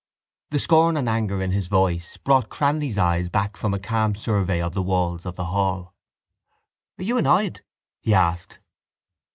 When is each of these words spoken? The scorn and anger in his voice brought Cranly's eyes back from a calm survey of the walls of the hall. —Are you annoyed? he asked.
The 0.49 0.57
scorn 0.57 0.97
and 0.97 1.07
anger 1.07 1.43
in 1.43 1.51
his 1.51 1.67
voice 1.67 2.17
brought 2.17 2.49
Cranly's 2.49 2.97
eyes 2.97 3.29
back 3.29 3.55
from 3.55 3.71
a 3.71 3.77
calm 3.79 4.15
survey 4.15 4.59
of 4.59 4.71
the 4.73 4.81
walls 4.81 5.27
of 5.27 5.35
the 5.35 5.45
hall. 5.45 5.93
—Are 6.97 7.03
you 7.03 7.19
annoyed? 7.19 7.61
he 7.99 8.15
asked. 8.15 8.59